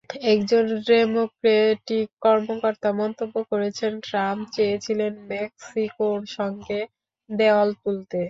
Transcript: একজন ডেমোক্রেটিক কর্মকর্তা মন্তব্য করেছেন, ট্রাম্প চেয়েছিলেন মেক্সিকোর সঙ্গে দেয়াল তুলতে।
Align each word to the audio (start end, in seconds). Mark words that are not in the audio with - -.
একজন 0.27 0.65
ডেমোক্রেটিক 0.87 2.07
কর্মকর্তা 2.21 2.89
মন্তব্য 3.01 3.35
করেছেন, 3.51 3.91
ট্রাম্প 4.07 4.43
চেয়েছিলেন 4.55 5.13
মেক্সিকোর 5.31 6.19
সঙ্গে 6.37 6.79
দেয়াল 7.29 7.69
তুলতে। 7.81 8.19